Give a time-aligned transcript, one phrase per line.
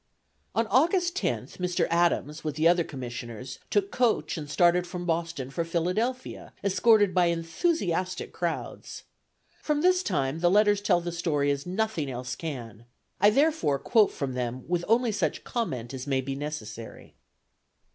[0.55, 1.85] On August 10th, Mr.
[1.91, 7.27] Adams, with the other commissioners, took coach and started from Boston for Philadelphia, escorted by
[7.27, 9.03] enthusiastic crowds.
[9.61, 12.85] From this time, the Letters tell the story as nothing else can.
[13.19, 17.13] I therefore quote from them with only such comment as may be necessary.